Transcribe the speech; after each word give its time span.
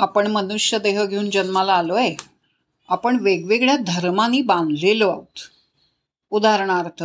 आपण 0.00 0.26
मनुष्य 0.26 0.78
देह 0.78 1.04
घेऊन 1.04 1.30
जन्माला 1.30 1.72
आलो 1.72 1.94
आहे 1.94 2.16
आपण 2.88 3.18
वेगवेगळ्या 3.20 3.76
धर्मांनी 3.76 4.42
बांधलेलो 4.42 5.08
आहोत. 5.08 5.38
उदाहरणार्थ 6.30 7.02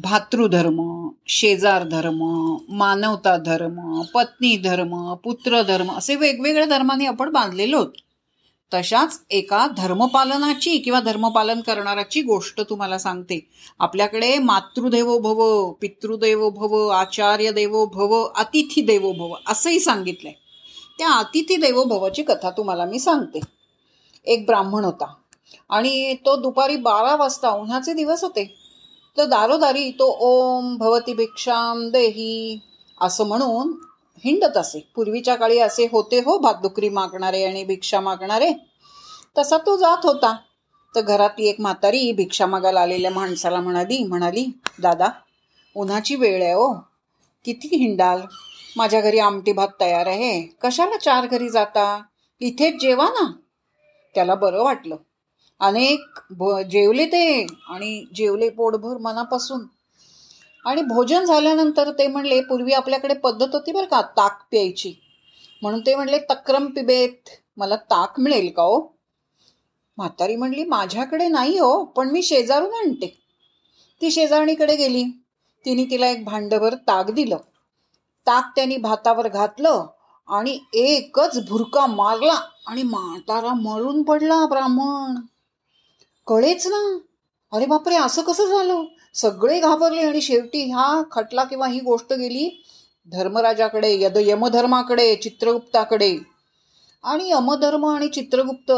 भातृधर्म 0.00 1.08
शेजार 1.26 1.82
धर्म 1.82 2.56
मानवता 2.68 3.36
धर्म 3.36 4.02
पत्नी 4.02 4.56
धर्म 4.56 5.14
पुत्र 5.14 5.62
धर्म 5.62 5.92
असे 5.92 6.16
वेगवेगळ्या 6.16 6.66
धर्मांनी 6.66 7.06
आपण 7.06 7.32
बांधलेलो 7.32 7.76
आहोत. 7.76 7.92
तशाच 8.74 9.22
एका 9.30 9.66
धर्मपालनाची 9.76 10.78
किंवा 10.78 11.00
धर्मपालन 11.00 11.60
करणाराची 11.60 12.22
गोष्ट 12.22 12.60
तुम्हाला 12.60 12.98
सांगते. 12.98 13.48
आपल्याकडे 13.78 14.38
मातृदेवो 14.38 15.18
भव 15.18 15.72
पितृदेवो 15.72 16.50
भव 16.50 16.88
आचार्य 16.88 17.52
देवो 17.52 17.86
भव 17.86 18.28
अतिथी 18.36 18.80
देवो 18.80 19.12
भव 19.12 19.34
असंही 19.48 19.80
सांगितलंय. 19.80 20.32
त्या 20.98 21.08
अतिथी 21.08 21.56
देवो 21.56 21.84
भवाची 21.84 22.22
कथा 22.22 22.50
तुम्हाला 22.50 22.84
मी 22.84 22.98
सांगते. 22.98 23.40
एक 24.26 24.46
ब्राह्मण 24.46 24.84
होता 24.84 25.14
आणि 25.70 26.14
तो 26.26 26.36
दुपारी 26.36 26.76
बारा 26.76 27.16
वाजता 27.16 27.50
उन्हाचे 27.50 27.92
दिवस 27.92 28.24
होते. 28.24 28.44
तर 29.16 29.24
दारोदारी 29.24 29.90
तो 29.90 30.06
ओम 30.20 30.76
भवती 30.76 31.14
भिक्षाम 31.14 31.88
देही 31.90 32.58
असं 33.00 33.26
म्हणून 33.26 33.72
हिंडत 34.24 34.56
असे. 34.56 34.80
पूर्वीच्या 34.94 35.34
काळी 35.34 35.58
असे 35.58 35.88
होते 35.92 36.18
हो 36.18 36.38
भातदुकरी 36.38 36.88
मागणारे 36.88 37.44
आणि 37.44 37.64
भिक्षा 37.64 38.00
मागणारे. 38.00 38.52
तसा 39.38 39.56
तो 39.58 39.76
जात 39.76 40.06
होता. 40.06 40.36
तर 40.94 41.00
घरातली 41.00 41.46
एक 41.46 41.60
म्हातारी 41.60 42.12
भिक्षा 42.12 42.46
मागायला 42.46 42.80
आलेल्या 42.80 43.10
माणसाला 43.10 43.60
म्हणाली 43.60 44.04
म्हणाली 44.04 44.46
दादा 44.78 45.08
उन्हाची 45.76 46.16
वेळ 46.16 46.42
आहे 46.42 46.54
ओ 46.54 46.72
किती 47.44 47.76
हिंडाल? 47.76 48.20
माझ्या 48.78 49.00
घरी 49.00 49.18
आमटी 49.18 49.52
भात 49.52 49.68
तयार 49.80 50.06
आहे. 50.06 50.42
कशाला 50.42 50.96
चार 50.96 51.26
घरी 51.26 51.48
जाता? 51.48 52.02
इथेच 52.40 52.74
जेवा 52.80 53.08
ना. 53.08 53.32
त्याला 54.14 54.34
बरं 54.34 54.62
वाटलं. 54.62 54.96
अनेक 55.60 56.20
भ 56.30 56.60
जेवले 56.60 57.06
ते 57.06 57.46
आणि 57.68 58.04
जेवले 58.14 58.48
पोटभर 58.48 58.96
मनापासून. 58.96 59.60
आणि 60.66 60.82
भोजन 60.82 61.24
झाल्यानंतर 61.24 61.90
ते 61.90 62.06
म्हणले 62.06 62.40
पूर्वी 62.40 62.72
आपल्याकडे 62.72 63.14
पद्धत 63.14 63.48
होती 63.52 63.72
बरं 63.72 63.86
का 63.86 64.02
ताक 64.02 64.42
प्यायची. 64.50 64.94
म्हणून 65.62 65.80
ते 65.80 65.94
म्हणले 65.94 66.18
तक्रम 66.18 66.66
पिबेत 66.66 67.30
मला 67.56 67.76
ताक 67.76 68.20
मिळेल 68.20 68.50
का 68.56 68.62
हो? 68.62 68.98
म्हातारी 69.96 70.36
म्हणली 70.36 70.64
माझ्याकडे 70.64 71.28
नाही 71.28 71.58
हो 71.58 71.84
पण 71.84 72.10
मी 72.10 72.22
शेजारून 72.22 72.74
आणते. 72.74 73.18
ती 74.00 74.10
शेजारणीकडे 74.10 74.76
गेली. 74.76 75.04
तिने 75.64 75.84
तिला 75.84 76.08
एक 76.08 76.24
भांडभर 76.24 76.74
ताक 76.74 77.10
दिलं. 77.10 77.36
ताक 78.28 78.52
त्यांनी 78.56 78.76
भातावर 78.76 79.28
घातलं 79.28 79.86
आणि 80.28 80.58
एकच 80.72 81.48
भुरका 81.48 81.86
मारला 81.86 82.40
आणि 82.66 82.82
म्हातारा 82.82 83.54
मळून 83.54 84.02
पडला 84.02 84.46
ब्राह्मण. 84.46 85.14
कळेच 86.26 86.66
ना? 86.66 86.98
अरे 87.52 87.66
बापरे 87.66 87.96
असं 87.96 88.22
कसं 88.22 88.46
झालं? 88.46 88.84
सगळे 89.14 89.60
घाबरले 89.60 90.00
आणि 90.00 90.20
शेवटी 90.20 90.64
ह्या 90.64 91.02
खटला 91.12 91.44
किंवा 91.44 91.66
ही 91.66 91.80
गोष्ट 91.80 92.12
गेली 92.12 92.64
धर्मराजाकडे 93.12 94.00
यद 94.00 94.18
यमधर्माकडे 94.20 95.16
चित्रगुप्ताकडे. 95.16 96.18
आणि 97.04 97.30
यमधर्म 97.30 97.86
आणि 97.86 98.08
चित्रगुप्त 98.08 98.72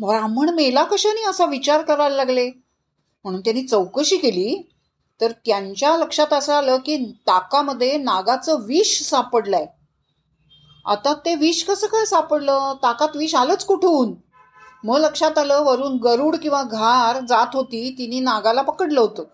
ब्राह्मण 0.00 0.48
मेला 0.48 0.84
कशाने 0.84 1.30
असा 1.30 1.44
विचार 1.44 1.82
करायला 1.82 2.16
लागले? 2.16 2.50
म्हणून 3.24 3.40
त्यांनी 3.40 3.62
चौकशी 3.62 4.16
केली 4.16 4.68
तर 5.20 5.32
त्यांच्या 5.46 5.96
लक्षात 5.96 6.32
असं 6.32 6.54
आलं 6.54 6.76
की 6.76 6.96
ताकामध्ये 7.26 7.96
नागाचं 7.96 8.60
विष 8.60 9.02
सापडलंय. 9.02 9.66
आता 10.86 11.12
ते 11.24 11.34
विष 11.34 11.62
कसं 11.64 11.86
काय 11.86 12.04
सापडलं? 12.04 12.74
ताकात 12.82 13.16
विष 13.16 13.34
आलंच 13.34 13.64
कुठून? 13.64 14.14
मग 14.84 14.98
लक्षात 14.98 15.38
आलं 15.38 15.62
वरून 15.62 15.96
गरुड 15.96 16.36
किंवा 16.36 16.62
घार 16.62 17.20
जात 17.20 17.54
होती 17.54 17.94
तिने 17.98 18.20
नागाला 18.20 18.62
पकडलं 18.62 19.00
होतं. 19.00 19.24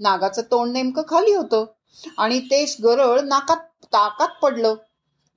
नागाचं 0.00 0.42
तोंड 0.42 0.72
नेमकं 0.72 1.02
खाली 1.08 1.34
होतं 1.34 1.64
आणि 2.18 2.40
ते 2.40 2.64
गरळ 2.84 3.20
नाकात 3.20 3.56
ताकात 3.84 4.28
पडलं. 4.42 4.74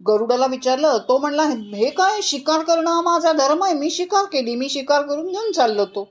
गरुडाला 0.01 0.45
विचारलं 0.45 0.97
तो 0.97 1.17
म्हणला 1.17 1.43
हे 1.43 1.89
काय 1.89 2.21
शिकार 2.21 2.63
करणं 2.63 2.91
हा 2.91 3.01
माझा 3.01 3.31
धर्म 3.31 3.63
आहे. 3.63 3.73
मी 3.73 3.89
शिकार 3.89 4.25
केली. 4.25 4.55
मी 4.55 4.69
शिकार 4.69 5.01
करून 5.01 5.27
घेऊन 5.27 5.51
चाललो 5.51 5.85
तो 5.85 6.07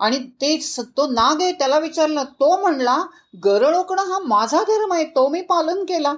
आणि 0.00 0.18
ते 0.40 0.56
तो 0.96 1.06
नाग 1.06 1.42
आहे 1.42 1.52
त्याला 1.52 1.78
विचारलं 1.78 2.24
तो 2.24 2.56
म्हणला 2.60 2.96
गरळ 3.44 3.76
ओकणं 3.76 4.12
हा 4.12 4.18
माझा 4.18 4.62
धर्म 4.62 4.92
आहे 4.92 5.04
तो 5.04 5.28
मी 5.28 5.40
पालन 5.40 5.84
केला. 5.84 6.14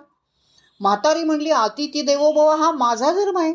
म्हातारी 0.81 1.25
म्हणली 1.25 1.51
अतिथी 1.51 2.03
देवोभव 2.03 2.51
हा 2.51 2.71
माझा 2.71 3.11
धर्म 3.13 3.39
आहे. 3.39 3.55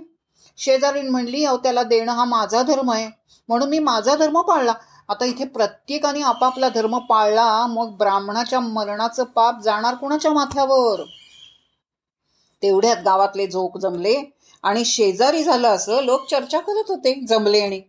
शेजारीन 0.57 1.09
म्हणली 1.09 1.45
अहो 1.45 1.57
त्याला 1.57 1.83
देणं 1.83 2.11
हा 2.11 2.25
माझा 2.25 2.61
धर्म 2.61 2.91
आहे. 2.91 3.07
म्हणून 3.49 3.69
मी 3.69 3.79
माझा 3.79 4.15
धर्म 4.15 4.41
पाळला. 4.41 4.73
आता 5.09 5.25
इथे 5.25 5.45
प्रत्येकाने 5.45 6.21
आपापला 6.21 6.69
धर्म 6.69 6.97
पाळला 6.99 7.65
मग 7.67 7.95
ब्राह्मणाच्या 7.97 8.59
मरणाचं 8.59 9.23
पाप 9.23 9.59
जाणार 9.61 9.95
कुणाच्या 9.95 10.31
माथ्यावर? 10.31 11.01
तेवढ्यात 12.63 12.97
गावातले 13.05 13.47
झोक 13.47 13.77
जमले 13.77 14.15
आणि 14.63 14.85
शेजारी 14.85 15.43
झालं 15.43 15.67
असं 15.67 16.01
लोक 16.01 16.25
चर्चा 16.29 16.59
करत 16.59 16.89
होते 16.89 17.13
जमले 17.25 17.61
आणि. 17.61 17.81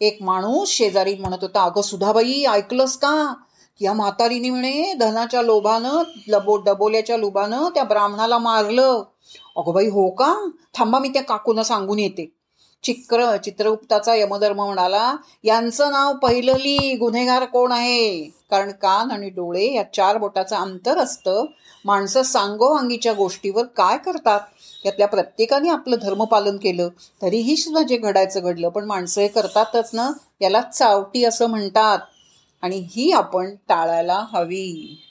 एक 0.00 0.18
माणूस 0.20 0.68
शेजारी 0.68 1.14
म्हणत 1.14 1.36
होता 1.42 1.62
अगं 1.62 1.82
सुधाबाई 1.82 2.44
ऐकलंस 2.44 2.96
का? 2.96 3.34
या 3.80 3.92
म्हातारीने 3.92 4.50
म्हणे 4.50 4.94
धनाच्या 4.94 5.42
लोभानं 5.42 6.02
लबो 6.28 6.56
डबोल्याच्या 6.56 7.16
लोभानं 7.16 7.68
त्या 7.74 7.84
ब्राह्मणाला 7.84 8.38
मारलं. 8.38 9.02
अगं 9.56 9.74
बाई 9.74 9.88
हो 9.88 10.10
का? 10.10 10.48
थांबा 10.74 10.98
मी 10.98 11.08
त्या 11.08 11.22
काकून 11.22 11.62
सांगून 11.62 11.98
येते. 11.98 12.32
चिक्र 12.84 13.36
चित्रगुप्ताचा 13.36 14.14
यमधर्म 14.14 14.56
म्हणाला 14.56 15.16
यांचं 15.44 15.92
नाव 15.92 16.14
पहिलली 16.14 16.96
गुन्हेगार 16.96 17.44
कोण 17.44 17.72
आहे? 17.72 18.22
कारण 18.50 18.70
कान 18.72 19.10
आणि 19.10 19.28
डोळे 19.30 19.72
या 19.74 19.82
चार 19.92 20.18
बोटाचं 20.18 20.56
अंतर 20.56 20.98
असतं. 20.98 21.44
माणसं 21.84 22.22
सांगोवांगीच्या 22.22 23.12
गोष्टीवर 23.12 23.64
काय 23.64 23.98
करतात? 23.98 24.40
यातल्या 24.84 25.08
प्रत्येकाने 25.08 25.68
आपलं 25.68 25.96
धर्मपालन 26.02 26.56
केलं 26.56 26.88
तरीही 27.22 27.56
सुद्धा 27.56 27.82
जे 27.82 27.96
घडायचं 27.96 28.40
घडलं 28.40 28.68
पण 28.68 28.84
माणसं 28.84 29.20
हे 29.20 29.28
करतातच 29.28 29.90
ना? 29.92 30.10
याला 30.40 30.60
चावटी 30.60 31.24
असं 31.24 31.46
म्हणतात. 31.46 31.98
आणि 32.62 32.88
ही 32.90 33.12
आपण 33.12 33.54
टाळायला 33.68 34.24
हवी. 34.32 35.03